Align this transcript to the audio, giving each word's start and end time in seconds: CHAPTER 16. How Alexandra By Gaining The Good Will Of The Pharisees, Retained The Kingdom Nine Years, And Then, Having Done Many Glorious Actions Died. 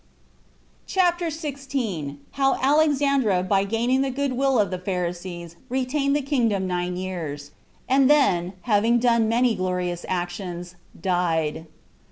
CHAPTER 0.87 1.29
16. 1.29 2.17
How 2.31 2.55
Alexandra 2.59 3.43
By 3.43 3.65
Gaining 3.65 4.01
The 4.01 4.09
Good 4.09 4.33
Will 4.33 4.57
Of 4.57 4.71
The 4.71 4.79
Pharisees, 4.79 5.57
Retained 5.69 6.15
The 6.15 6.23
Kingdom 6.23 6.65
Nine 6.65 6.97
Years, 6.97 7.51
And 7.87 8.09
Then, 8.09 8.53
Having 8.61 8.97
Done 8.97 9.29
Many 9.29 9.53
Glorious 9.53 10.03
Actions 10.09 10.73
Died. 10.99 11.67